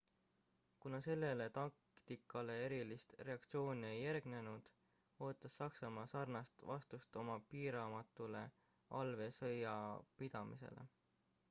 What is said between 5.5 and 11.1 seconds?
saksamaa sarnast vastust oma piiramatule allveesõjapidamisele